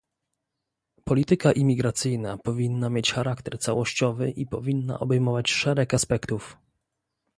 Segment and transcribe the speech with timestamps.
[1.05, 6.57] Polityka imigracyjna powinna mieć charakter całościowy i powinna obejmować szereg aspektów